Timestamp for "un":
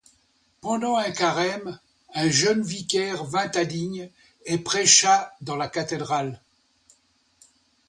0.97-1.11, 2.15-2.27